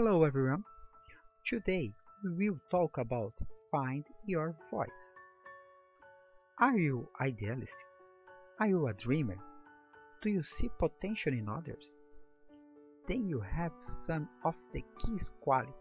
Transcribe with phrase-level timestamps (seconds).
[0.00, 0.62] Hello everyone!
[1.44, 1.92] Today
[2.22, 3.32] we will talk about
[3.72, 5.06] Find Your Voice.
[6.60, 7.88] Are you idealistic?
[8.60, 9.38] Are you a dreamer?
[10.22, 11.84] Do you see potential in others?
[13.08, 13.72] Then you have
[14.06, 15.74] some of the key qualities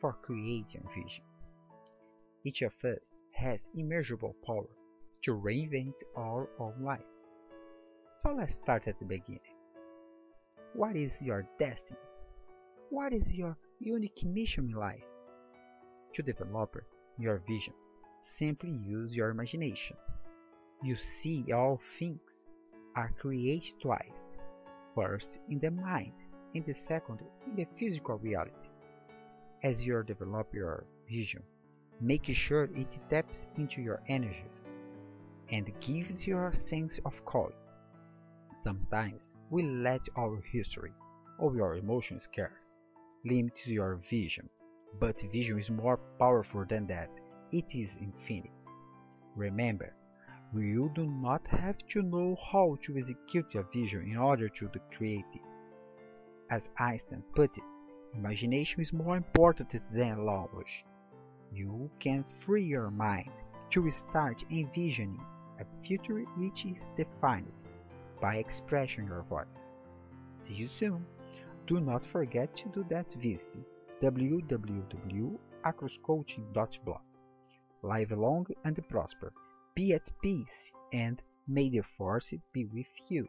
[0.00, 1.24] for creating vision.
[2.44, 4.70] Each of us has immeasurable power
[5.22, 7.20] to reinvent our own lives.
[8.18, 9.56] So let's start at the beginning.
[10.72, 11.98] What is your destiny?
[12.90, 15.02] What is your unique mission in life?
[16.14, 16.76] To develop
[17.18, 17.74] your vision,
[18.38, 19.96] simply use your imagination.
[20.84, 22.42] You see, all things
[22.94, 24.36] are created twice
[24.94, 26.12] first in the mind,
[26.54, 28.70] and the second in the physical reality.
[29.64, 31.42] As you develop your vision,
[32.00, 34.62] make sure it taps into your energies
[35.50, 37.58] and gives you a sense of calling.
[38.60, 40.92] Sometimes we let our history
[41.40, 42.60] or your emotions scare
[43.26, 44.48] limits your vision,
[45.00, 47.10] but vision is more powerful than that.
[47.52, 48.52] It is infinite.
[49.34, 49.94] Remember,
[50.54, 55.24] you do not have to know how to execute your vision in order to create
[55.34, 55.42] it.
[56.50, 57.64] As Einstein put it,
[58.14, 60.84] imagination is more important than language.
[61.52, 63.30] You can free your mind
[63.70, 65.20] to start envisioning
[65.60, 67.52] a future which is defined
[68.20, 69.68] by expressing your voice.
[70.42, 71.04] See you soon!
[71.66, 73.48] Do not forget to do that visit
[74.02, 77.00] www.acroscoaching.blog.
[77.82, 79.32] Live long and prosper.
[79.74, 83.26] Be at peace and may the force be with you.